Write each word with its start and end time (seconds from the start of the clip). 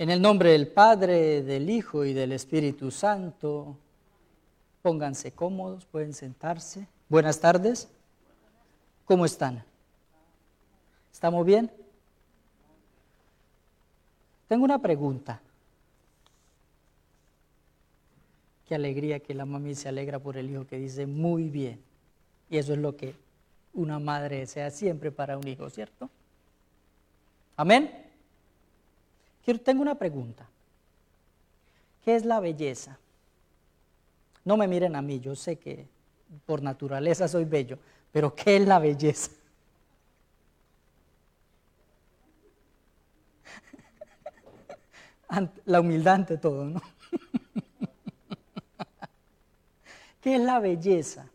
En 0.00 0.08
el 0.08 0.22
nombre 0.22 0.52
del 0.52 0.66
Padre, 0.66 1.42
del 1.42 1.68
Hijo 1.68 2.06
y 2.06 2.14
del 2.14 2.32
Espíritu 2.32 2.90
Santo, 2.90 3.76
pónganse 4.80 5.32
cómodos, 5.32 5.84
pueden 5.84 6.14
sentarse. 6.14 6.86
Buenas 7.10 7.38
tardes. 7.38 7.86
¿Cómo 9.04 9.26
están? 9.26 9.62
¿Estamos 11.12 11.44
bien? 11.44 11.70
Tengo 14.48 14.64
una 14.64 14.78
pregunta. 14.78 15.38
Qué 18.66 18.74
alegría 18.74 19.20
que 19.20 19.34
la 19.34 19.44
mami 19.44 19.74
se 19.74 19.90
alegra 19.90 20.18
por 20.18 20.38
el 20.38 20.48
hijo 20.48 20.66
que 20.66 20.78
dice 20.78 21.04
muy 21.06 21.50
bien. 21.50 21.78
Y 22.48 22.56
eso 22.56 22.72
es 22.72 22.78
lo 22.78 22.96
que 22.96 23.14
una 23.74 23.98
madre 23.98 24.38
desea 24.38 24.70
siempre 24.70 25.12
para 25.12 25.36
un 25.36 25.46
hijo, 25.46 25.68
¿cierto? 25.68 26.08
Amén 27.54 28.08
tengo 29.44 29.82
una 29.82 29.96
pregunta. 29.96 30.46
¿Qué 32.04 32.16
es 32.16 32.24
la 32.24 32.40
belleza? 32.40 32.98
No 34.44 34.56
me 34.56 34.68
miren 34.68 34.96
a 34.96 35.02
mí, 35.02 35.20
yo 35.20 35.36
sé 35.36 35.58
que 35.58 35.86
por 36.46 36.62
naturaleza 36.62 37.28
soy 37.28 37.44
bello, 37.44 37.78
pero 38.12 38.34
¿qué 38.34 38.56
es 38.56 38.66
la 38.66 38.78
belleza? 38.78 39.30
La 45.64 45.80
humildad 45.80 46.14
ante 46.14 46.38
todo, 46.38 46.64
¿no? 46.64 46.82
¿Qué 50.20 50.34
es 50.34 50.40
la 50.40 50.58
belleza? 50.58 51.29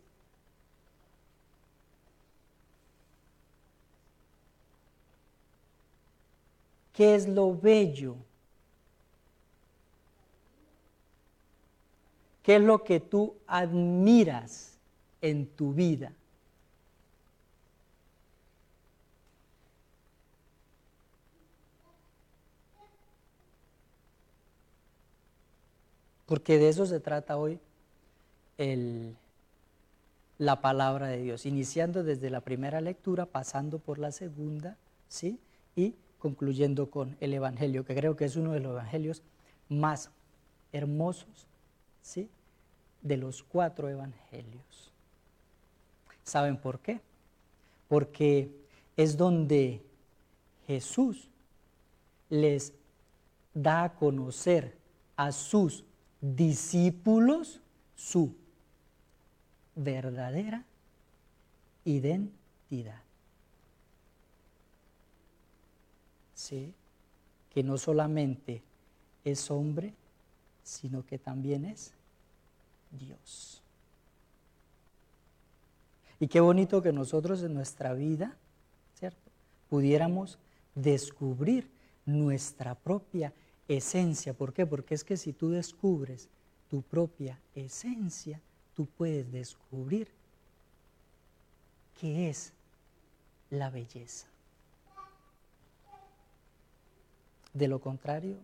¿Qué 6.96 7.14
es 7.14 7.28
lo 7.28 7.54
bello? 7.54 8.16
¿Qué 12.42 12.56
es 12.56 12.62
lo 12.62 12.82
que 12.84 13.00
tú 13.00 13.34
admiras 13.46 14.78
en 15.20 15.46
tu 15.46 15.74
vida? 15.74 16.14
Porque 26.24 26.58
de 26.58 26.70
eso 26.70 26.86
se 26.86 26.98
trata 26.98 27.36
hoy 27.36 27.60
la 30.38 30.62
palabra 30.62 31.08
de 31.08 31.18
Dios, 31.18 31.44
iniciando 31.44 32.04
desde 32.04 32.30
la 32.30 32.40
primera 32.40 32.80
lectura, 32.80 33.26
pasando 33.26 33.78
por 33.78 33.98
la 33.98 34.12
segunda, 34.12 34.78
¿sí? 35.08 35.38
Y 35.74 35.94
concluyendo 36.26 36.90
con 36.90 37.16
el 37.20 37.34
Evangelio, 37.34 37.84
que 37.84 37.94
creo 37.94 38.16
que 38.16 38.24
es 38.24 38.34
uno 38.34 38.50
de 38.50 38.58
los 38.58 38.72
evangelios 38.72 39.22
más 39.68 40.10
hermosos, 40.72 41.46
¿sí? 42.02 42.28
De 43.00 43.16
los 43.16 43.44
cuatro 43.44 43.88
evangelios. 43.88 44.92
¿Saben 46.24 46.56
por 46.56 46.80
qué? 46.80 47.00
Porque 47.86 48.50
es 48.96 49.16
donde 49.16 49.84
Jesús 50.66 51.30
les 52.28 52.72
da 53.54 53.84
a 53.84 53.94
conocer 53.94 54.76
a 55.14 55.30
sus 55.30 55.84
discípulos 56.20 57.60
su 57.94 58.34
verdadera 59.76 60.64
identidad. 61.84 63.05
Que 67.50 67.62
no 67.62 67.78
solamente 67.78 68.62
es 69.24 69.50
hombre, 69.50 69.94
sino 70.62 71.04
que 71.06 71.18
también 71.18 71.64
es 71.64 71.92
Dios. 72.90 73.62
Y 76.20 76.28
qué 76.28 76.40
bonito 76.40 76.82
que 76.82 76.92
nosotros 76.92 77.42
en 77.42 77.54
nuestra 77.54 77.92
vida, 77.94 78.36
¿cierto? 78.98 79.30
Pudiéramos 79.68 80.38
descubrir 80.74 81.68
nuestra 82.04 82.74
propia 82.74 83.32
esencia. 83.68 84.32
¿Por 84.32 84.52
qué? 84.52 84.66
Porque 84.66 84.94
es 84.94 85.04
que 85.04 85.16
si 85.16 85.32
tú 85.32 85.50
descubres 85.50 86.28
tu 86.68 86.82
propia 86.82 87.38
esencia, 87.54 88.40
tú 88.74 88.86
puedes 88.86 89.30
descubrir 89.32 90.08
qué 92.00 92.28
es 92.28 92.52
la 93.50 93.70
belleza. 93.70 94.26
De 97.56 97.68
lo 97.68 97.80
contrario, 97.80 98.36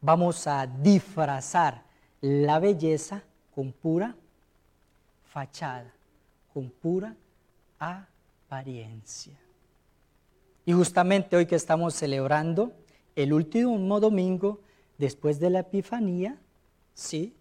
vamos 0.00 0.44
a 0.48 0.66
disfrazar 0.66 1.84
la 2.20 2.58
belleza 2.58 3.22
con 3.54 3.70
pura 3.70 4.16
fachada, 5.24 5.92
con 6.52 6.68
pura 6.68 7.14
apariencia. 7.78 9.38
Y 10.66 10.72
justamente 10.72 11.36
hoy 11.36 11.46
que 11.46 11.54
estamos 11.54 11.94
celebrando 11.94 12.72
el 13.14 13.32
último 13.32 14.00
domingo 14.00 14.58
después 14.98 15.38
de 15.38 15.50
la 15.50 15.60
Epifanía, 15.60 16.38
sí, 16.92 17.36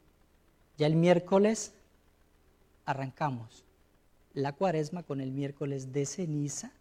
ya 0.78 0.86
el 0.86 0.96
miércoles 0.96 1.74
arrancamos 2.86 3.64
la 4.36 4.54
cuaresma 4.54 5.02
con 5.02 5.22
el 5.22 5.32
miércoles 5.32 5.92
de 5.92 6.06
ceniza, 6.06 6.72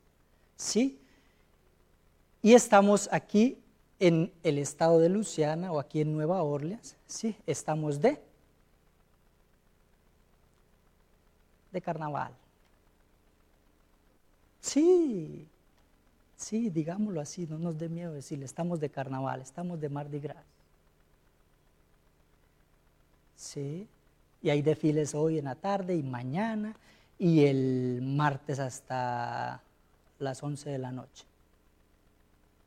sí, 0.56 1.00
y 2.42 2.54
estamos 2.54 3.08
aquí 3.12 3.58
en 3.98 4.32
el 4.42 4.58
estado 4.58 4.98
de 4.98 5.08
Luciana 5.08 5.72
o 5.72 5.80
aquí 5.80 6.00
en 6.00 6.12
Nueva 6.12 6.42
Orleans, 6.42 6.96
¿sí? 7.06 7.36
Estamos 7.46 8.00
de, 8.00 8.20
de 11.72 11.80
carnaval. 11.80 12.32
Sí, 14.60 15.46
sí, 16.36 16.70
digámoslo 16.70 17.20
así, 17.20 17.46
no 17.46 17.58
nos 17.58 17.78
dé 17.78 17.88
miedo 17.88 18.12
decirle, 18.12 18.44
estamos 18.44 18.80
de 18.80 18.90
carnaval, 18.90 19.40
estamos 19.40 19.80
de 19.80 19.88
Mardi 19.88 20.18
Gras. 20.18 20.44
Sí, 23.36 23.86
y 24.42 24.50
hay 24.50 24.62
desfiles 24.62 25.14
hoy 25.14 25.38
en 25.38 25.44
la 25.44 25.54
tarde 25.54 25.94
y 25.94 26.02
mañana 26.02 26.74
y 27.18 27.44
el 27.44 28.00
martes 28.02 28.58
hasta 28.58 29.62
las 30.18 30.42
11 30.42 30.70
de 30.70 30.78
la 30.78 30.92
noche. 30.92 31.24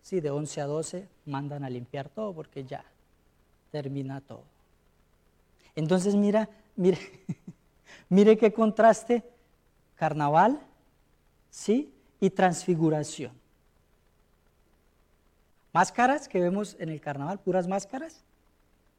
Sí, 0.02 0.22
de 0.22 0.32
11 0.32 0.62
a 0.62 0.66
12 0.66 1.08
mandan 1.26 1.64
a 1.64 1.70
limpiar 1.70 2.10
todo 2.10 2.34
porque 2.34 2.64
ya 2.64 2.84
termina 3.72 4.22
todo. 4.22 4.44
Entonces 5.76 6.16
mira, 6.16 6.50
mire, 6.76 7.00
mire 8.10 8.38
qué 8.38 8.52
contraste, 8.52 9.24
carnaval, 9.96 10.60
¿sí? 11.50 11.94
Y 12.20 12.30
transfiguración. 12.30 13.32
Máscaras 15.72 16.28
que 16.28 16.40
vemos 16.40 16.76
en 16.80 16.90
el 16.90 17.00
carnaval, 17.00 17.40
puras 17.40 17.68
máscaras, 17.68 18.22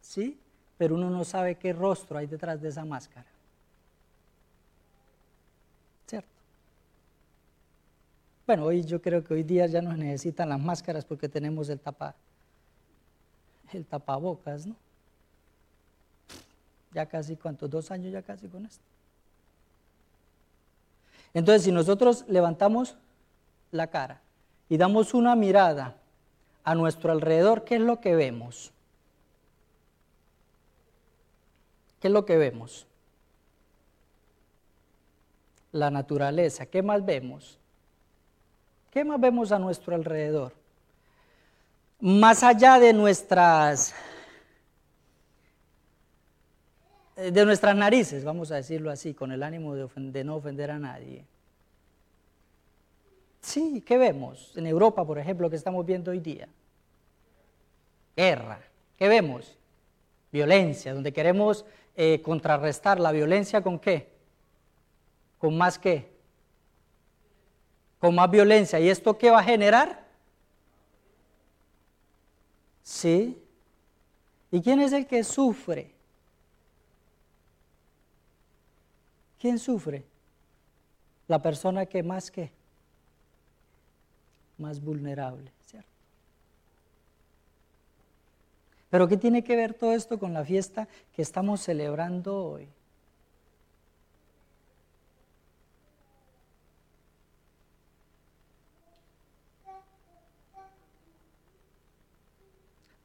¿sí? 0.01 0.39
Pero 0.79 0.95
uno 0.95 1.11
no 1.11 1.25
sabe 1.25 1.57
qué 1.57 1.73
rostro 1.73 2.19
hay 2.19 2.27
detrás 2.27 2.61
de 2.61 2.69
esa 2.69 2.85
máscara. 2.85 3.27
Bueno, 8.51 8.65
hoy 8.65 8.83
yo 8.83 9.01
creo 9.01 9.23
que 9.23 9.33
hoy 9.33 9.45
día 9.45 9.69
ya 9.69 9.81
no 9.81 9.97
necesitan 9.97 10.49
las 10.49 10.59
máscaras 10.59 11.05
porque 11.05 11.29
tenemos 11.29 11.69
el 11.69 11.79
tapa, 11.79 12.17
el 13.73 13.87
tapabocas, 13.87 14.67
¿no? 14.67 14.75
Ya 16.93 17.07
casi, 17.07 17.37
¿cuántos? 17.37 17.71
Dos 17.71 17.93
años 17.93 18.13
ya 18.13 18.23
casi 18.23 18.49
con 18.49 18.67
esto. 18.67 18.83
Entonces, 21.33 21.63
si 21.63 21.71
nosotros 21.71 22.25
levantamos 22.27 22.97
la 23.71 23.87
cara 23.87 24.21
y 24.69 24.79
damos 24.79 25.15
una 25.15 25.37
mirada 25.37 25.95
a 26.65 26.75
nuestro 26.75 27.13
alrededor, 27.13 27.63
¿qué 27.63 27.77
es 27.77 27.83
lo 27.83 28.01
que 28.01 28.17
vemos? 28.17 28.73
¿Qué 32.01 32.09
es 32.09 32.13
lo 32.13 32.27
que 32.27 32.37
vemos? 32.37 32.89
La 35.71 35.93
naturaleza. 35.93 36.67
¿Qué 36.67 36.83
más 36.83 37.07
vemos? 37.07 37.60
¿Qué 38.91 39.05
más 39.05 39.21
vemos 39.21 39.53
a 39.53 39.59
nuestro 39.59 39.95
alrededor? 39.95 40.53
Más 42.01 42.43
allá 42.43 42.79
de 42.79 42.93
nuestras 42.93 43.95
de 47.29 47.45
nuestras 47.45 47.77
narices, 47.77 48.25
vamos 48.25 48.51
a 48.51 48.57
decirlo 48.57 48.91
así, 48.91 49.13
con 49.13 49.31
el 49.31 49.43
ánimo 49.43 49.75
de, 49.75 50.25
no 50.25 50.37
ofender 50.37 50.71
a 50.71 50.79
nadie. 50.79 51.27
Sí, 53.43 53.83
¿qué 53.87 53.99
vemos? 53.99 54.57
En 54.57 54.67
Europa, 54.67 55.05
por 55.05 55.19
ejemplo, 55.19 55.51
que 55.51 55.57
estamos 55.57 55.85
viendo 55.85 56.11
hoy 56.13 56.21
día. 56.21 56.49
Guerra. 58.17 58.61
¿Qué 58.97 59.09
vemos? 59.09 59.59
Violencia, 60.33 60.95
donde 60.95 61.13
queremos 61.13 61.67
eh, 61.95 62.23
contrarrestar 62.23 62.99
la 62.99 63.13
violencia 63.13 63.61
con 63.63 63.79
qué? 63.79 64.09
Con 65.39 65.57
más 65.59 65.79
qué? 65.79 66.20
Con 68.01 68.15
más 68.15 68.31
violencia. 68.31 68.81
¿Y 68.81 68.89
esto 68.89 69.17
qué 69.17 69.31
va 69.31 69.41
a 69.41 69.45
generar? 69.45 70.05
¿Sí? 72.83 73.41
¿Y 74.51 74.61
quién 74.61 74.81
es 74.81 74.93
el 74.93 75.07
que 75.07 75.23
sufre? 75.23 75.93
¿Quién 79.39 79.59
sufre? 79.59 80.05
La 81.29 81.41
persona 81.41 81.87
que 81.87 82.03
más 82.03 82.31
que 82.31 82.51
más 84.59 84.83
vulnerable, 84.83 85.51
¿cierto? 85.65 85.89
Pero 88.91 89.09
¿qué 89.09 89.17
tiene 89.17 89.45
que 89.45 89.57
ver 89.57 89.73
todo 89.73 89.93
esto 89.93 90.19
con 90.19 90.35
la 90.35 90.45
fiesta 90.45 90.89
que 91.15 91.23
estamos 91.23 91.61
celebrando 91.61 92.45
hoy? 92.45 92.69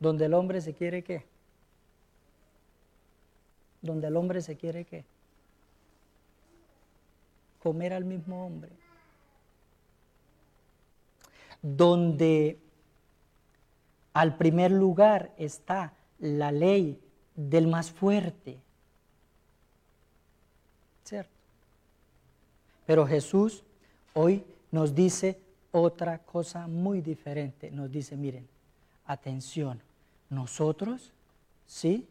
Donde 0.05 0.25
el 0.25 0.35
hombre 0.35 0.61
se 0.61 0.75
quiere 0.75 1.03
qué? 1.03 1.25
Donde 3.81 4.05
el 4.05 4.15
hombre 4.15 4.39
se 4.39 4.55
quiere 4.55 4.85
qué? 4.85 5.03
Comer 7.63 7.91
al 7.91 8.05
mismo 8.05 8.45
hombre. 8.45 8.69
Donde 11.59 12.59
al 14.13 14.37
primer 14.37 14.69
lugar 14.69 15.31
está 15.37 15.93
la 16.19 16.51
ley 16.51 17.01
del 17.35 17.65
más 17.65 17.89
fuerte. 17.89 18.59
¿Cierto? 21.03 21.33
Pero 22.85 23.07
Jesús 23.07 23.63
hoy 24.13 24.45
nos 24.69 24.93
dice 24.93 25.39
otra 25.71 26.19
cosa 26.19 26.67
muy 26.67 27.01
diferente. 27.01 27.71
Nos 27.71 27.89
dice, 27.89 28.15
miren, 28.15 28.47
atención, 29.07 29.81
nosotros, 30.29 31.11
¿sí? 31.65 32.07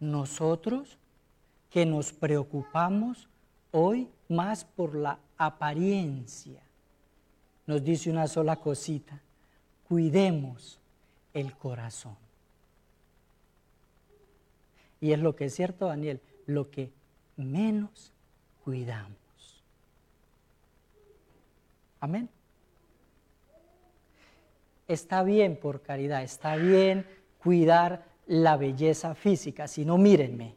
Nosotros 0.00 0.98
que 1.70 1.86
nos 1.86 2.12
preocupamos 2.12 3.28
hoy 3.72 4.08
más 4.28 4.64
por 4.64 4.94
la 4.94 5.18
apariencia, 5.36 6.60
nos 7.66 7.82
dice 7.82 8.10
una 8.10 8.26
sola 8.28 8.56
cosita, 8.56 9.20
cuidemos 9.88 10.78
el 11.34 11.56
corazón. 11.56 12.16
Y 15.00 15.12
es 15.12 15.18
lo 15.18 15.36
que 15.36 15.46
es 15.46 15.54
cierto, 15.54 15.86
Daniel, 15.86 16.20
lo 16.46 16.70
que 16.70 16.90
menos 17.36 18.12
cuidamos. 18.64 19.16
Amén 22.00 22.35
está 24.88 25.22
bien 25.22 25.56
por 25.56 25.82
caridad, 25.82 26.22
está 26.22 26.56
bien 26.56 27.06
cuidar 27.42 28.04
la 28.26 28.56
belleza 28.56 29.14
física, 29.14 29.68
si 29.68 29.84
no 29.84 29.98
mírenme. 29.98 30.54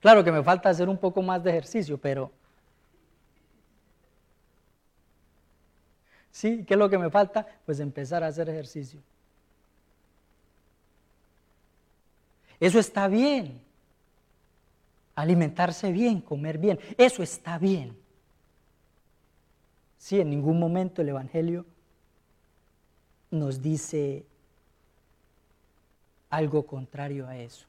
Claro 0.00 0.24
que 0.24 0.32
me 0.32 0.42
falta 0.42 0.70
hacer 0.70 0.88
un 0.88 0.96
poco 0.96 1.22
más 1.22 1.42
de 1.42 1.50
ejercicio, 1.50 1.98
pero... 1.98 2.32
¿Sí? 6.30 6.64
¿Qué 6.64 6.74
es 6.74 6.78
lo 6.78 6.88
que 6.88 6.96
me 6.96 7.10
falta? 7.10 7.46
Pues 7.66 7.80
empezar 7.80 8.24
a 8.24 8.28
hacer 8.28 8.48
ejercicio. 8.48 9.00
Eso 12.58 12.78
está 12.78 13.08
bien. 13.08 13.60
Alimentarse 15.14 15.92
bien, 15.92 16.20
comer 16.20 16.56
bien, 16.56 16.78
eso 16.96 17.22
está 17.22 17.58
bien. 17.58 17.99
Sí, 20.00 20.18
en 20.18 20.30
ningún 20.30 20.58
momento 20.58 21.02
el 21.02 21.10
Evangelio 21.10 21.66
nos 23.30 23.60
dice 23.60 24.24
algo 26.30 26.66
contrario 26.66 27.26
a 27.26 27.36
eso. 27.36 27.66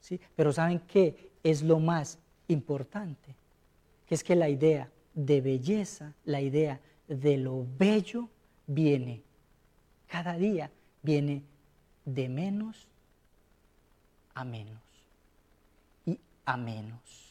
¿Sí? 0.00 0.20
Pero 0.36 0.52
¿saben 0.52 0.78
qué 0.86 1.32
es 1.42 1.64
lo 1.64 1.80
más 1.80 2.20
importante? 2.46 3.34
Que 4.06 4.14
es 4.14 4.22
que 4.22 4.36
la 4.36 4.48
idea 4.48 4.88
de 5.14 5.40
belleza, 5.40 6.14
la 6.24 6.40
idea 6.40 6.78
de 7.08 7.36
lo 7.36 7.66
bello 7.76 8.28
viene, 8.68 9.20
cada 10.06 10.34
día 10.34 10.70
viene 11.02 11.42
de 12.04 12.28
menos 12.28 12.86
a 14.32 14.44
menos 14.44 14.80
y 16.06 16.20
a 16.44 16.56
menos 16.56 17.23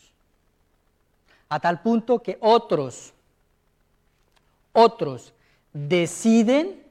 a 1.54 1.60
tal 1.60 1.84
punto 1.84 2.24
que 2.24 2.40
otros, 2.42 3.14
otros 4.72 5.32
deciden 5.72 6.84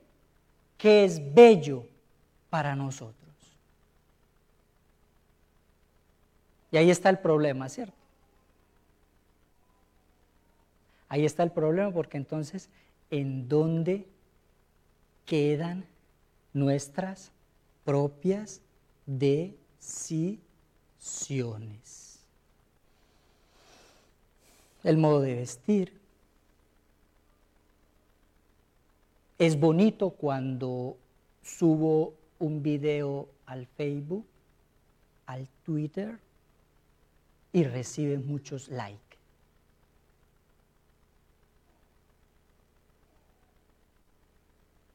que 0.78 1.04
es 1.04 1.34
bello 1.34 1.84
para 2.48 2.76
nosotros. 2.76 3.34
Y 6.70 6.76
ahí 6.76 6.92
está 6.92 7.10
el 7.10 7.18
problema, 7.18 7.68
¿cierto? 7.68 7.96
Ahí 11.08 11.24
está 11.24 11.42
el 11.42 11.50
problema 11.50 11.90
porque 11.90 12.16
entonces, 12.16 12.70
¿en 13.10 13.48
dónde 13.48 14.06
quedan 15.26 15.84
nuestras 16.52 17.32
propias 17.84 18.60
decisiones? 19.06 22.01
El 24.84 24.96
modo 24.96 25.20
de 25.20 25.34
vestir. 25.34 26.00
Es 29.38 29.58
bonito 29.58 30.10
cuando 30.10 30.96
subo 31.42 32.14
un 32.38 32.62
video 32.62 33.28
al 33.46 33.66
Facebook, 33.66 34.26
al 35.26 35.48
Twitter 35.64 36.18
y 37.52 37.64
reciben 37.64 38.26
muchos 38.26 38.68
likes. 38.68 39.00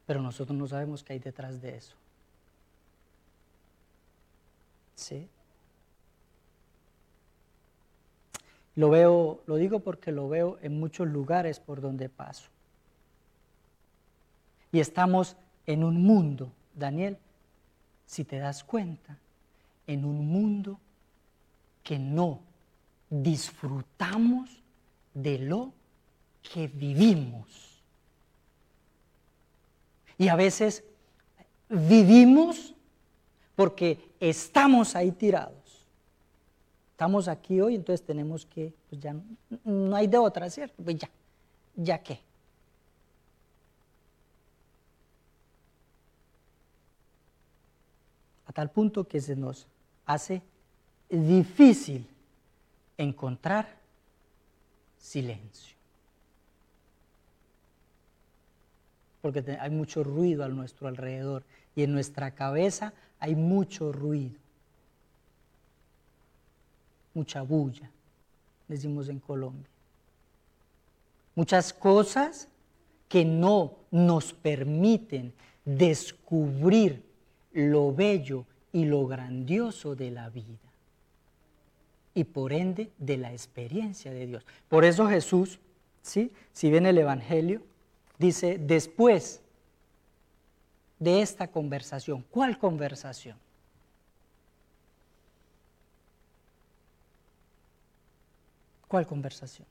Pero 0.05 0.21
nosotros 0.21 0.57
no 0.57 0.67
sabemos 0.67 1.03
qué 1.03 1.13
hay 1.13 1.19
detrás 1.19 1.61
de 1.61 1.75
eso. 1.75 1.95
¿Sí? 4.95 5.27
Lo 8.77 8.91
veo, 8.91 9.41
lo 9.47 9.55
digo 9.55 9.79
porque 9.79 10.11
lo 10.11 10.29
veo 10.29 10.59
en 10.61 10.79
muchos 10.79 11.07
lugares 11.07 11.59
por 11.59 11.81
donde 11.81 12.09
paso. 12.09 12.47
Y 14.71 14.79
estamos 14.79 15.35
en 15.65 15.83
un 15.83 16.03
mundo, 16.03 16.51
Daniel, 16.75 17.17
si 18.05 18.23
te 18.23 18.37
das 18.37 18.63
cuenta, 18.63 19.17
en 19.87 20.05
un 20.05 20.27
mundo 20.27 20.79
que 21.83 21.97
no 21.97 22.39
disfrutamos 23.09 24.61
de 25.15 25.39
lo 25.39 25.73
que 26.53 26.67
vivimos. 26.67 27.81
Y 30.19 30.27
a 30.27 30.35
veces 30.35 30.83
vivimos 31.67 32.75
porque 33.55 34.11
estamos 34.19 34.95
ahí 34.95 35.11
tirados. 35.11 35.66
Estamos 36.97 37.27
aquí 37.27 37.61
hoy, 37.61 37.75
entonces 37.75 38.03
tenemos 38.03 38.47
que, 38.47 38.73
pues 38.89 38.99
ya 38.99 39.15
no, 39.63 39.95
hay 39.95 40.07
de 40.07 40.17
otra, 40.17 40.49
¿cierto? 40.49 40.81
Pues 40.83 40.95
ya, 40.97 41.07
ya 41.75 42.01
qué. 42.01 42.19
A 48.47 48.51
tal 48.51 48.71
punto 48.71 49.07
que 49.07 49.21
se 49.21 49.35
nos 49.35 49.67
hace 50.07 50.41
difícil 51.07 52.07
encontrar 52.97 53.67
silencio. 54.97 55.77
Porque 59.21 59.55
hay 59.61 59.69
mucho 59.69 60.03
ruido 60.03 60.43
a 60.43 60.47
nuestro 60.47 60.87
alrededor 60.87 61.43
y 61.75 61.83
en 61.83 61.91
nuestra 61.91 62.33
cabeza 62.33 62.91
hay 63.19 63.35
mucho 63.35 63.91
ruido 63.91 64.46
mucha 67.17 67.41
bulla, 67.41 67.89
decimos 68.67 69.09
en 69.09 69.19
Colombia. 69.19 69.67
Muchas 71.33 71.73
cosas 71.73 72.47
que 73.09 73.25
no 73.25 73.73
nos 73.89 74.33
permiten 74.33 75.33
descubrir 75.65 77.03
lo 77.53 77.91
bello 77.91 78.45
y 78.71 78.85
lo 78.85 79.07
grandioso 79.07 79.95
de 79.95 80.11
la 80.11 80.29
vida 80.29 80.59
y 82.13 82.23
por 82.23 82.53
ende 82.53 82.91
de 82.99 83.17
la 83.17 83.31
experiencia 83.31 84.11
de 84.11 84.27
Dios. 84.27 84.45
Por 84.69 84.85
eso 84.85 85.07
Jesús, 85.07 85.59
¿sí? 86.03 86.31
si 86.51 86.69
viene 86.69 86.89
el 86.89 86.99
Evangelio, 86.99 87.63
dice, 88.19 88.59
después 88.59 89.41
de 90.99 91.21
esta 91.21 91.47
conversación, 91.47 92.23
¿cuál 92.29 92.59
conversación? 92.59 93.37
¿Cuál 98.87 99.05
conversación? 99.05 99.67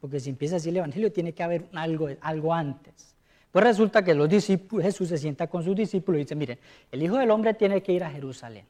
porque 0.00 0.18
si 0.18 0.30
empieza 0.30 0.56
así 0.56 0.70
el 0.70 0.78
Evangelio 0.78 1.12
tiene 1.12 1.32
que 1.32 1.42
haber 1.42 1.66
algo, 1.74 2.08
algo 2.22 2.54
antes. 2.54 3.14
Pues 3.52 3.64
resulta 3.64 4.02
que 4.02 4.14
Jesús 4.82 5.08
se 5.08 5.18
sienta 5.18 5.48
con 5.48 5.62
sus 5.62 5.76
discípulos 5.76 6.20
y 6.20 6.24
dice, 6.24 6.34
miren, 6.34 6.58
el 6.90 7.02
Hijo 7.02 7.18
del 7.18 7.30
Hombre 7.30 7.54
tiene 7.54 7.82
que 7.82 7.92
ir 7.92 8.04
a 8.04 8.10
Jerusalén. 8.10 8.64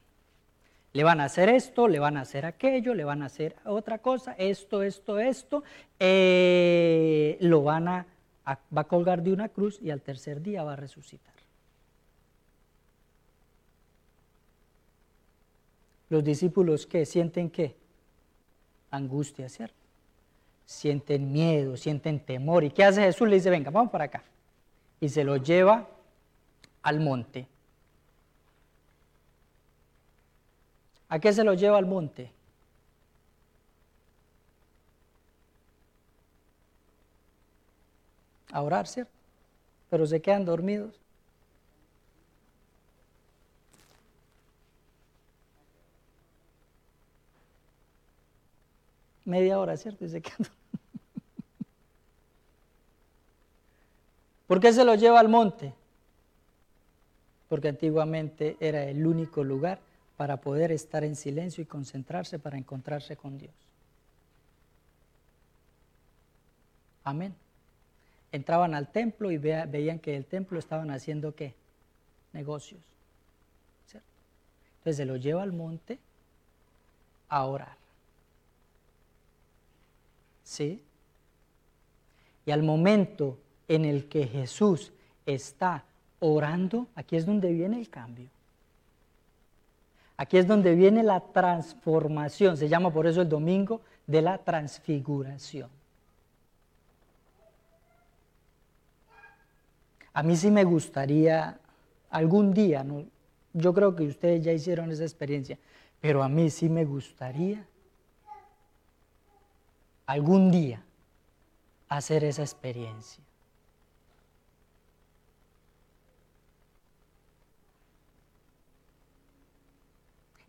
Le 0.93 1.03
van 1.03 1.21
a 1.21 1.25
hacer 1.25 1.47
esto, 1.47 1.87
le 1.87 1.99
van 1.99 2.17
a 2.17 2.21
hacer 2.21 2.45
aquello, 2.45 2.93
le 2.93 3.05
van 3.05 3.21
a 3.21 3.27
hacer 3.27 3.55
otra 3.63 3.99
cosa, 3.99 4.33
esto, 4.33 4.83
esto, 4.83 5.19
esto. 5.19 5.63
Eh, 5.99 7.37
lo 7.39 7.63
van 7.63 7.87
a, 7.87 8.07
va 8.45 8.81
a 8.81 8.87
colgar 8.87 9.23
de 9.23 9.31
una 9.31 9.47
cruz 9.47 9.79
y 9.81 9.91
al 9.91 10.01
tercer 10.01 10.41
día 10.41 10.63
va 10.63 10.73
a 10.73 10.75
resucitar. 10.75 11.31
Los 16.09 16.23
discípulos 16.25 16.85
que 16.87 17.05
sienten 17.05 17.49
qué? 17.49 17.80
Angustia, 18.91 19.49
¿cierto? 19.49 19.75
Sienten 20.65 21.31
miedo, 21.31 21.75
sienten 21.77 22.19
temor. 22.19 22.63
¿Y 22.63 22.69
qué 22.69 22.83
hace 22.83 23.01
Jesús? 23.01 23.27
Le 23.27 23.35
dice, 23.35 23.49
venga, 23.49 23.71
vamos 23.71 23.91
para 23.91 24.05
acá. 24.05 24.23
Y 24.99 25.09
se 25.09 25.23
lo 25.23 25.37
lleva 25.37 25.87
al 26.83 26.99
monte. 26.99 27.47
¿A 31.09 31.19
qué 31.19 31.33
se 31.33 31.43
lo 31.43 31.53
lleva 31.53 31.77
al 31.77 31.85
monte? 31.85 32.31
A 38.51 38.61
orar, 38.61 38.87
¿cierto? 38.87 39.11
Pero 39.89 40.05
se 40.05 40.21
quedan 40.21 40.45
dormidos. 40.45 41.01
Media 49.25 49.59
hora, 49.59 49.77
¿cierto? 49.77 50.05
Y 50.05 50.09
se 50.09 50.21
quedan 50.21 50.49
¿Por 54.51 54.59
qué 54.59 54.73
se 54.73 54.83
lo 54.83 54.95
lleva 54.95 55.21
al 55.21 55.29
monte? 55.29 55.73
Porque 57.47 57.69
antiguamente 57.69 58.57
era 58.59 58.83
el 58.83 59.07
único 59.07 59.45
lugar 59.45 59.79
para 60.17 60.41
poder 60.41 60.73
estar 60.73 61.05
en 61.05 61.15
silencio 61.15 61.61
y 61.61 61.65
concentrarse 61.65 62.37
para 62.37 62.57
encontrarse 62.57 63.15
con 63.15 63.37
Dios. 63.37 63.53
Amén. 67.05 67.33
Entraban 68.33 68.75
al 68.75 68.91
templo 68.91 69.31
y 69.31 69.37
veían 69.37 69.99
que 69.99 70.17
el 70.17 70.25
templo 70.25 70.59
estaban 70.59 70.91
haciendo 70.91 71.33
qué? 71.33 71.53
Negocios. 72.33 72.81
¿cierto? 73.87 74.07
Entonces 74.79 74.97
se 74.97 75.05
lo 75.05 75.15
lleva 75.15 75.43
al 75.43 75.53
monte 75.53 75.97
a 77.29 77.45
orar. 77.45 77.80
¿Sí? 80.51 80.83
Y 82.45 82.51
al 82.51 82.61
momento 82.61 83.37
en 83.69 83.85
el 83.85 84.09
que 84.09 84.27
Jesús 84.27 84.91
está 85.25 85.85
orando, 86.19 86.87
aquí 86.93 87.15
es 87.15 87.25
donde 87.25 87.53
viene 87.53 87.79
el 87.79 87.89
cambio. 87.89 88.27
Aquí 90.17 90.37
es 90.37 90.45
donde 90.45 90.75
viene 90.75 91.03
la 91.03 91.21
transformación, 91.21 92.57
se 92.57 92.67
llama 92.67 92.91
por 92.91 93.07
eso 93.07 93.21
el 93.21 93.29
domingo 93.29 93.79
de 94.05 94.21
la 94.21 94.39
transfiguración. 94.39 95.69
A 100.11 100.21
mí 100.21 100.35
sí 100.35 100.51
me 100.51 100.65
gustaría 100.65 101.57
algún 102.09 102.53
día, 102.53 102.85
yo 103.53 103.73
creo 103.73 103.95
que 103.95 104.03
ustedes 104.03 104.43
ya 104.43 104.51
hicieron 104.51 104.91
esa 104.91 105.03
experiencia, 105.03 105.57
pero 106.01 106.21
a 106.21 106.27
mí 106.27 106.49
sí 106.49 106.67
me 106.67 106.83
gustaría 106.83 107.65
algún 110.11 110.51
día 110.51 110.83
hacer 111.87 112.23
esa 112.23 112.41
experiencia. 112.41 113.23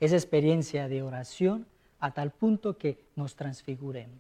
esa 0.00 0.16
experiencia 0.16 0.88
de 0.88 1.00
oración 1.00 1.64
a 2.00 2.10
tal 2.10 2.32
punto 2.32 2.76
que 2.76 2.98
nos 3.14 3.36
transfiguremos. 3.36 4.18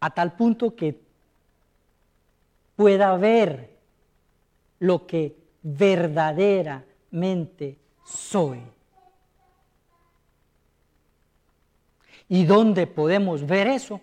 A 0.00 0.10
tal 0.10 0.34
punto 0.34 0.74
que 0.74 1.00
pueda 2.74 3.16
ver 3.16 3.70
lo 4.80 5.06
que 5.06 5.36
verdaderamente 5.62 7.78
soy. 8.04 8.77
¿Y 12.28 12.44
dónde 12.44 12.86
podemos 12.86 13.46
ver 13.46 13.66
eso? 13.66 14.00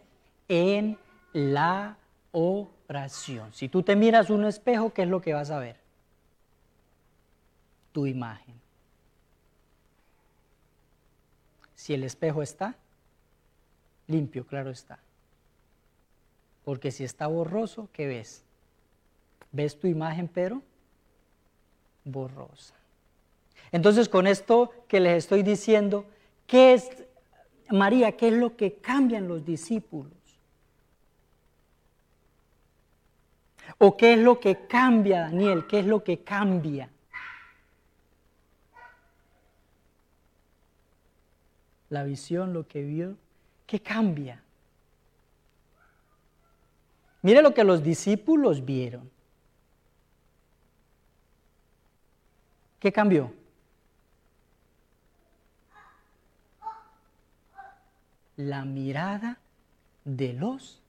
En 0.47 0.97
la 1.33 1.97
oración. 2.31 3.53
Si 3.53 3.69
tú 3.69 3.83
te 3.83 3.95
miras 3.95 4.29
un 4.29 4.45
espejo, 4.45 4.93
¿qué 4.93 5.03
es 5.03 5.09
lo 5.09 5.21
que 5.21 5.33
vas 5.33 5.51
a 5.51 5.59
ver? 5.59 5.85
tu 7.95 8.05
imagen. 8.05 8.53
Si 11.75 11.93
el 11.93 12.03
espejo 12.03 12.41
está 12.41 12.75
limpio, 14.07 14.45
claro 14.45 14.69
está. 14.69 14.99
Porque 16.65 16.91
si 16.91 17.05
está 17.05 17.27
borroso, 17.27 17.87
¿qué 17.93 18.05
ves? 18.05 18.43
Ves 19.53 19.79
tu 19.79 19.87
imagen, 19.87 20.27
pero 20.27 20.61
borrosa. 22.03 22.73
Entonces, 23.71 24.09
con 24.09 24.27
esto 24.27 24.73
que 24.89 24.99
les 24.99 25.19
estoy 25.19 25.41
diciendo, 25.41 26.05
¿qué 26.47 26.73
es, 26.73 26.89
María, 27.69 28.11
qué 28.13 28.27
es 28.27 28.33
lo 28.33 28.55
que 28.55 28.75
cambian 28.75 29.27
los 29.27 29.45
discípulos? 29.45 30.13
¿O 33.77 33.97
qué 33.97 34.13
es 34.13 34.19
lo 34.19 34.39
que 34.39 34.67
cambia, 34.67 35.21
Daniel? 35.21 35.65
¿Qué 35.67 35.79
es 35.79 35.85
lo 35.85 36.03
que 36.03 36.19
cambia? 36.19 36.89
la 41.89 42.03
visión, 42.03 42.53
lo 42.53 42.67
que 42.67 42.83
vio, 42.83 43.15
¿qué 43.65 43.79
cambia? 43.79 44.41
Mire 47.21 47.41
lo 47.41 47.53
que 47.53 47.63
los 47.63 47.83
discípulos 47.83 48.63
vieron. 48.63 49.09
¿Qué 52.79 52.91
cambió? 52.91 53.31
La 58.37 58.65
mirada 58.65 59.39
de 60.03 60.33
los 60.33 60.81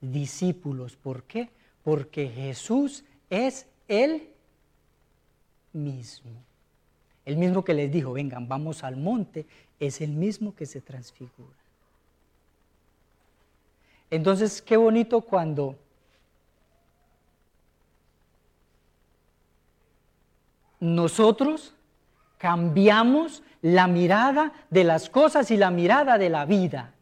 discípulos. 0.00 0.96
¿Por 0.96 1.24
qué? 1.24 1.50
Porque 1.82 2.28
Jesús 2.28 3.04
es 3.30 3.66
el 3.88 4.28
mismo. 5.72 6.30
El 7.24 7.36
mismo 7.36 7.64
que 7.64 7.74
les 7.74 7.90
dijo, 7.90 8.12
vengan, 8.12 8.48
vamos 8.48 8.84
al 8.84 8.96
monte, 8.96 9.46
es 9.80 10.00
el 10.00 10.12
mismo 10.12 10.54
que 10.54 10.66
se 10.66 10.80
transfigura. 10.80 11.56
Entonces, 14.10 14.60
qué 14.60 14.76
bonito 14.76 15.22
cuando 15.22 15.76
nosotros 20.78 21.74
cambiamos 22.44 23.42
la 23.62 23.86
mirada 23.86 24.52
de 24.68 24.84
las 24.84 25.08
cosas 25.08 25.50
y 25.50 25.56
la 25.56 25.70
mirada 25.70 26.18
de 26.18 26.28
la 26.28 26.44
vida. 26.44 26.92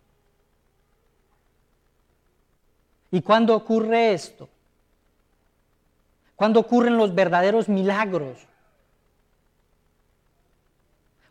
¿Y 3.11 3.23
cuándo 3.23 3.57
ocurre 3.57 4.13
esto? 4.13 4.49
¿Cuándo 6.37 6.61
ocurren 6.61 6.97
los 6.97 7.13
verdaderos 7.13 7.69
milagros? 7.69 8.39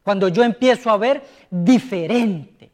Cuando 0.04 0.28
yo 0.28 0.44
empiezo 0.44 0.90
a 0.90 0.98
ver 0.98 1.26
diferente. 1.50 2.70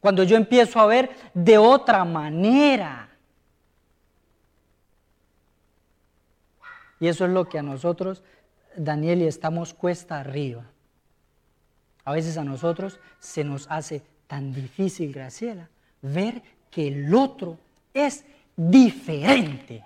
Cuando 0.00 0.22
yo 0.24 0.38
empiezo 0.38 0.80
a 0.80 0.86
ver 0.86 1.10
de 1.34 1.58
otra 1.58 2.06
manera. 2.06 3.09
Y 7.00 7.08
eso 7.08 7.24
es 7.24 7.30
lo 7.30 7.48
que 7.48 7.58
a 7.58 7.62
nosotros, 7.62 8.22
Daniel, 8.76 9.22
y 9.22 9.26
estamos 9.26 9.72
cuesta 9.72 10.20
arriba. 10.20 10.64
A 12.04 12.12
veces 12.12 12.36
a 12.36 12.44
nosotros 12.44 13.00
se 13.18 13.42
nos 13.42 13.66
hace 13.70 14.02
tan 14.26 14.52
difícil, 14.52 15.12
Graciela, 15.12 15.68
ver 16.02 16.42
que 16.70 16.88
el 16.88 17.14
otro 17.14 17.58
es 17.94 18.24
diferente. 18.54 19.82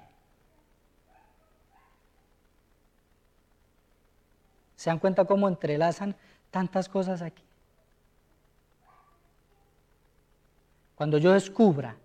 ¿Se 4.77 4.91
dan 4.91 4.99
cuenta 4.99 5.25
cómo 5.25 5.49
entrelazan 5.49 6.15
tantas 6.51 6.89
cosas 6.89 7.23
aquí? 7.23 7.43
Cuando 10.95 11.19
yo 11.19 11.33
descubra 11.33 11.97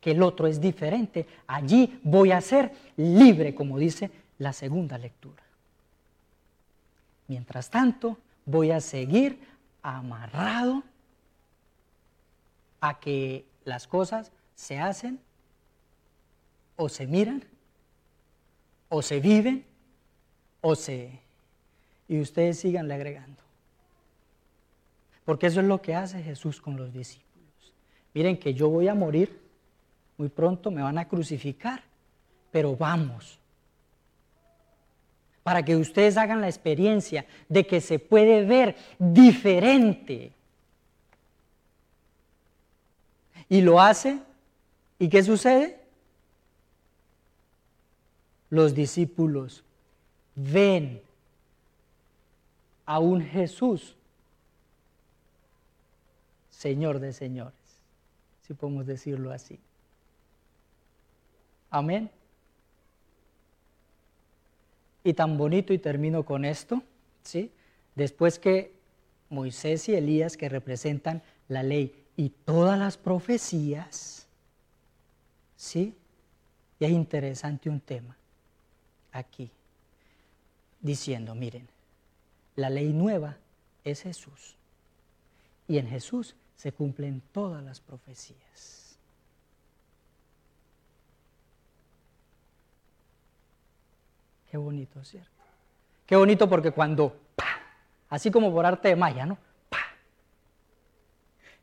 que 0.00 0.12
el 0.12 0.22
otro 0.22 0.46
es 0.46 0.60
diferente, 0.60 1.26
allí 1.46 2.00
voy 2.02 2.32
a 2.32 2.40
ser 2.40 2.72
libre, 2.96 3.54
como 3.54 3.78
dice 3.78 4.10
la 4.42 4.52
segunda 4.52 4.98
lectura. 4.98 5.42
Mientras 7.28 7.70
tanto, 7.70 8.18
voy 8.44 8.72
a 8.72 8.80
seguir 8.80 9.40
amarrado 9.82 10.82
a 12.80 12.98
que 12.98 13.46
las 13.64 13.86
cosas 13.86 14.32
se 14.54 14.78
hacen 14.78 15.20
o 16.76 16.88
se 16.88 17.06
miran 17.06 17.44
o 18.88 19.00
se 19.00 19.20
viven 19.20 19.64
o 20.60 20.74
se... 20.74 21.20
Y 22.08 22.20
ustedes 22.20 22.58
síganle 22.58 22.94
agregando. 22.94 23.42
Porque 25.24 25.46
eso 25.46 25.60
es 25.60 25.66
lo 25.66 25.80
que 25.80 25.94
hace 25.94 26.22
Jesús 26.22 26.60
con 26.60 26.76
los 26.76 26.92
discípulos. 26.92 27.72
Miren 28.12 28.36
que 28.38 28.52
yo 28.52 28.68
voy 28.68 28.88
a 28.88 28.94
morir, 28.94 29.40
muy 30.18 30.28
pronto 30.28 30.70
me 30.70 30.82
van 30.82 30.98
a 30.98 31.08
crucificar, 31.08 31.82
pero 32.50 32.76
vamos. 32.76 33.38
Para 35.42 35.64
que 35.64 35.76
ustedes 35.76 36.16
hagan 36.16 36.40
la 36.40 36.48
experiencia 36.48 37.26
de 37.48 37.66
que 37.66 37.80
se 37.80 37.98
puede 37.98 38.44
ver 38.44 38.76
diferente. 38.98 40.32
Y 43.48 43.60
lo 43.60 43.80
hace. 43.80 44.20
¿Y 44.98 45.08
qué 45.08 45.22
sucede? 45.22 45.80
Los 48.50 48.74
discípulos 48.74 49.64
ven 50.34 51.02
a 52.86 52.98
un 52.98 53.22
Jesús 53.22 53.96
Señor 56.62 57.00
de 57.00 57.12
señores, 57.12 57.82
si 58.46 58.54
podemos 58.54 58.86
decirlo 58.86 59.32
así. 59.32 59.58
Amén. 61.70 62.08
Y 65.04 65.14
tan 65.14 65.36
bonito, 65.36 65.72
y 65.72 65.78
termino 65.78 66.24
con 66.24 66.44
esto, 66.44 66.82
¿sí? 67.22 67.50
Después 67.94 68.38
que 68.38 68.72
Moisés 69.30 69.88
y 69.88 69.94
Elías, 69.94 70.36
que 70.36 70.48
representan 70.48 71.22
la 71.48 71.62
ley 71.62 72.04
y 72.16 72.28
todas 72.28 72.78
las 72.78 72.96
profecías, 72.96 74.26
¿sí? 75.56 75.94
Y 76.78 76.84
es 76.84 76.90
interesante 76.90 77.70
un 77.70 77.80
tema 77.80 78.16
aquí, 79.12 79.50
diciendo, 80.80 81.34
miren, 81.34 81.68
la 82.56 82.70
ley 82.70 82.92
nueva 82.92 83.36
es 83.84 84.02
Jesús. 84.02 84.56
Y 85.68 85.78
en 85.78 85.88
Jesús 85.88 86.34
se 86.56 86.72
cumplen 86.72 87.22
todas 87.32 87.62
las 87.62 87.80
profecías. 87.80 88.81
Qué 94.52 94.58
bonito, 94.58 95.02
¿cierto? 95.02 95.30
Qué 96.04 96.14
bonito 96.14 96.46
porque 96.46 96.72
cuando, 96.72 97.18
así 98.10 98.30
como 98.30 98.52
por 98.52 98.66
arte 98.66 98.88
de 98.88 98.96
magia, 98.96 99.24
¿no? 99.24 99.38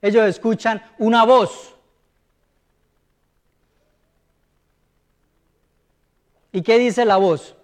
ellos 0.02 0.26
escuchan 0.26 0.82
una 0.98 1.24
voz. 1.24 1.76
¿Y 6.52 6.64
qué 6.64 6.80
dice 6.80 7.06
la 7.06 7.18
voz? 7.18 7.56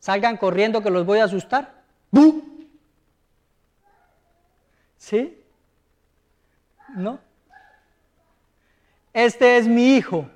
Salgan 0.00 0.36
corriendo 0.36 0.82
que 0.82 0.90
los 0.90 1.06
voy 1.06 1.20
a 1.20 1.26
asustar. 1.26 1.84
¿Sí? 4.98 5.40
¿No? 6.88 7.20
Este 9.12 9.58
es 9.58 9.68
mi 9.68 9.94
hijo. 9.94 10.28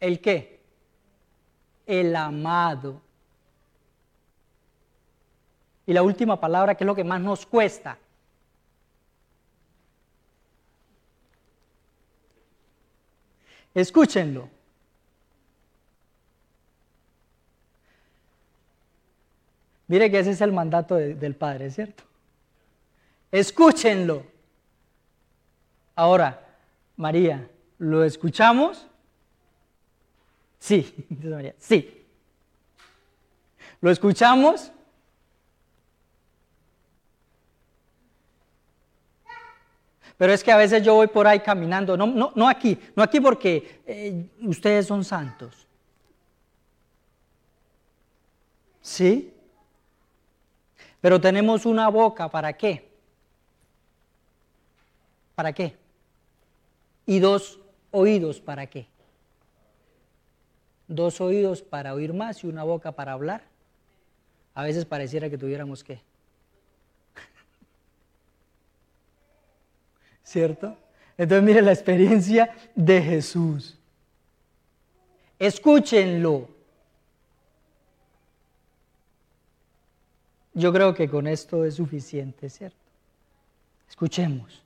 ¿El 0.00 0.20
qué? 0.20 0.53
El 1.86 2.14
amado. 2.16 3.00
Y 5.86 5.92
la 5.92 6.02
última 6.02 6.40
palabra, 6.40 6.74
que 6.74 6.84
es 6.84 6.86
lo 6.86 6.94
que 6.94 7.04
más 7.04 7.20
nos 7.20 7.44
cuesta. 7.44 7.98
Escúchenlo. 13.74 14.48
Mire 19.88 20.10
que 20.10 20.20
ese 20.20 20.30
es 20.30 20.40
el 20.40 20.52
mandato 20.52 20.94
del 20.94 21.34
Padre, 21.34 21.70
¿cierto? 21.70 22.04
Escúchenlo. 23.30 24.24
Ahora, 25.94 26.40
María, 26.96 27.48
¿lo 27.78 28.04
escuchamos? 28.04 28.86
Sí, 30.64 30.94
María, 31.22 31.54
sí. 31.58 32.06
¿Lo 33.82 33.90
escuchamos? 33.90 34.72
Pero 40.16 40.32
es 40.32 40.42
que 40.42 40.50
a 40.50 40.56
veces 40.56 40.82
yo 40.82 40.94
voy 40.94 41.08
por 41.08 41.26
ahí 41.26 41.40
caminando, 41.40 41.98
no, 41.98 42.06
no, 42.06 42.32
no 42.34 42.48
aquí, 42.48 42.78
no 42.96 43.02
aquí 43.02 43.20
porque 43.20 43.82
eh, 43.84 44.26
ustedes 44.40 44.86
son 44.86 45.04
santos. 45.04 45.66
¿Sí? 48.80 49.34
Pero 51.02 51.20
tenemos 51.20 51.66
una 51.66 51.88
boca, 51.88 52.30
¿para 52.30 52.54
qué? 52.54 52.88
¿Para 55.34 55.52
qué? 55.52 55.76
y 57.04 57.18
dos 57.18 57.58
oídos 57.90 58.40
para 58.40 58.66
qué? 58.66 58.93
Dos 60.88 61.20
oídos 61.20 61.62
para 61.62 61.94
oír 61.94 62.12
más 62.12 62.44
y 62.44 62.46
una 62.46 62.64
boca 62.64 62.92
para 62.92 63.12
hablar. 63.12 63.42
A 64.54 64.62
veces 64.62 64.84
pareciera 64.84 65.30
que 65.30 65.38
tuviéramos 65.38 65.82
qué. 65.82 66.00
¿Cierto? 70.24 70.76
Entonces 71.16 71.44
mire 71.44 71.62
la 71.62 71.72
experiencia 71.72 72.54
de 72.74 73.02
Jesús. 73.02 73.78
Escúchenlo. 75.38 76.48
Yo 80.52 80.72
creo 80.72 80.94
que 80.94 81.08
con 81.08 81.26
esto 81.26 81.64
es 81.64 81.74
suficiente, 81.74 82.48
¿cierto? 82.48 82.76
Escuchemos 83.88 84.63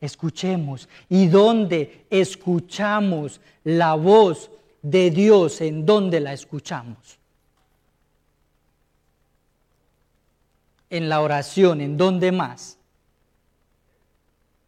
escuchemos. 0.00 0.88
¿Y 1.08 1.26
dónde 1.28 2.06
escuchamos 2.10 3.40
la 3.64 3.94
voz 3.94 4.50
de 4.82 5.10
Dios? 5.10 5.60
¿En 5.60 5.86
dónde 5.86 6.20
la 6.20 6.32
escuchamos? 6.32 7.18
En 10.90 11.08
la 11.08 11.20
oración, 11.20 11.80
¿en 11.80 11.96
dónde 11.96 12.32
más? 12.32 12.78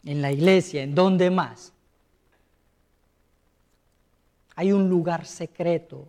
En 0.04 0.22
la 0.22 0.32
iglesia, 0.32 0.82
¿en 0.82 0.94
dónde 0.94 1.30
más? 1.30 1.72
Hay 4.54 4.72
un 4.72 4.88
lugar 4.88 5.26
secreto. 5.26 6.06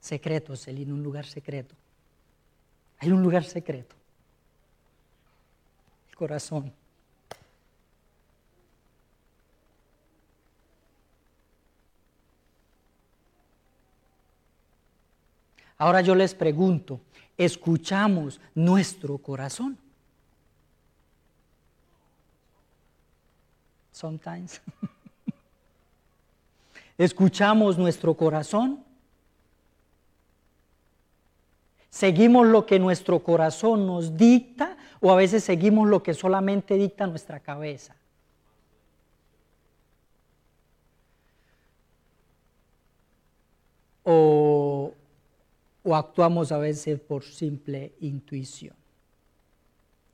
Secreto, 0.00 0.56
Celina, 0.56 0.94
un 0.94 1.02
lugar 1.02 1.26
secreto. 1.26 1.74
Hay 2.98 3.10
un 3.10 3.22
lugar 3.22 3.44
secreto 3.44 4.01
corazón. 6.22 6.72
Ahora 15.76 16.00
yo 16.00 16.14
les 16.14 16.32
pregunto, 16.32 17.00
¿escuchamos 17.36 18.40
nuestro 18.54 19.18
corazón? 19.18 19.76
Sometimes. 23.90 24.62
¿Escuchamos 26.96 27.76
nuestro 27.76 28.14
corazón? 28.14 28.84
¿Seguimos 31.92 32.46
lo 32.46 32.64
que 32.64 32.78
nuestro 32.78 33.22
corazón 33.22 33.86
nos 33.86 34.16
dicta 34.16 34.78
o 35.02 35.12
a 35.12 35.16
veces 35.16 35.44
seguimos 35.44 35.86
lo 35.88 36.02
que 36.02 36.14
solamente 36.14 36.76
dicta 36.76 37.06
nuestra 37.06 37.38
cabeza. 37.38 37.94
O, 44.04 44.94
actuamos 45.92 46.50
a 46.50 46.56
veces 46.56 46.98
por 46.98 47.24
simple 47.24 47.92
intuición. 48.00 48.74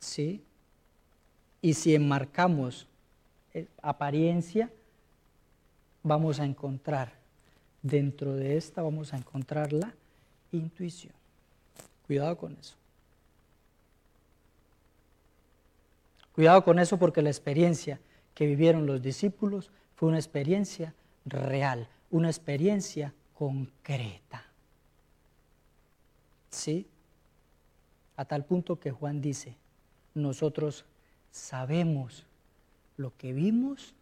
¿Sí? 0.00 0.42
Y 1.62 1.74
si 1.74 1.94
enmarcamos 1.94 2.88
eh, 3.54 3.68
apariencia, 3.82 4.68
vamos 6.02 6.40
a 6.40 6.44
encontrar, 6.44 7.12
dentro 7.82 8.34
de 8.34 8.56
esta 8.56 8.82
vamos 8.82 9.12
a 9.12 9.18
encontrar 9.18 9.72
la 9.72 9.94
intuición. 10.50 11.12
Cuidado 12.08 12.38
con 12.38 12.56
eso. 12.56 12.74
Cuidado 16.34 16.64
con 16.64 16.78
eso 16.78 16.98
porque 16.98 17.20
la 17.20 17.28
experiencia 17.28 18.00
que 18.34 18.46
vivieron 18.46 18.86
los 18.86 19.02
discípulos 19.02 19.70
fue 19.94 20.08
una 20.08 20.18
experiencia 20.18 20.94
real, 21.26 21.86
una 22.10 22.28
experiencia 22.28 23.12
concreta. 23.34 24.42
¿Sí? 26.48 26.86
A 28.16 28.24
tal 28.24 28.46
punto 28.46 28.80
que 28.80 28.90
Juan 28.90 29.20
dice, 29.20 29.54
nosotros 30.14 30.86
sabemos 31.30 32.24
lo 32.96 33.14
que 33.18 33.34
vimos, 33.34 33.94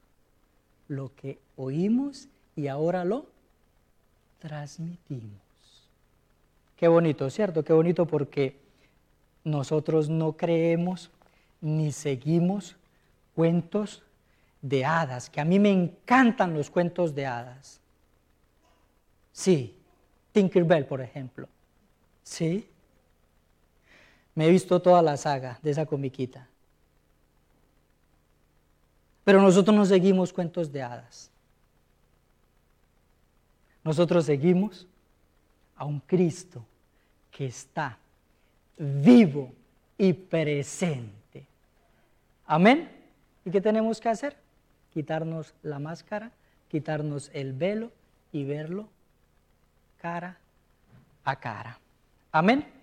lo 0.86 1.12
que 1.16 1.40
oímos 1.56 2.28
y 2.54 2.68
ahora 2.68 3.04
lo 3.04 3.26
transmitimos. 4.38 5.45
Qué 6.76 6.88
bonito, 6.88 7.28
¿cierto? 7.30 7.64
Qué 7.64 7.72
bonito 7.72 8.06
porque 8.06 8.60
nosotros 9.44 10.08
no 10.08 10.36
creemos 10.36 11.10
ni 11.60 11.90
seguimos 11.90 12.76
cuentos 13.34 14.02
de 14.60 14.84
hadas, 14.84 15.30
que 15.30 15.40
a 15.40 15.44
mí 15.44 15.58
me 15.58 15.70
encantan 15.70 16.54
los 16.54 16.70
cuentos 16.70 17.14
de 17.14 17.26
hadas. 17.26 17.80
Sí, 19.32 19.78
Tinkerbell, 20.32 20.86
por 20.86 21.00
ejemplo. 21.00 21.48
Sí. 22.22 22.68
Me 24.34 24.46
he 24.46 24.50
visto 24.50 24.82
toda 24.82 25.00
la 25.02 25.16
saga 25.16 25.58
de 25.62 25.70
esa 25.70 25.86
comiquita. 25.86 26.48
Pero 29.24 29.40
nosotros 29.40 29.74
no 29.74 29.84
seguimos 29.84 30.32
cuentos 30.32 30.70
de 30.72 30.82
hadas. 30.82 31.30
Nosotros 33.82 34.24
seguimos 34.24 34.86
a 35.76 35.84
un 35.84 36.00
Cristo 36.00 36.64
que 37.30 37.46
está 37.46 37.98
vivo 38.78 39.52
y 39.98 40.12
presente. 40.12 41.46
Amén. 42.46 42.90
¿Y 43.44 43.50
qué 43.50 43.60
tenemos 43.60 44.00
que 44.00 44.08
hacer? 44.08 44.36
Quitarnos 44.92 45.54
la 45.62 45.78
máscara, 45.78 46.32
quitarnos 46.68 47.30
el 47.32 47.52
velo 47.52 47.90
y 48.32 48.44
verlo 48.44 48.88
cara 50.00 50.38
a 51.24 51.36
cara. 51.36 51.78
Amén. 52.32 52.75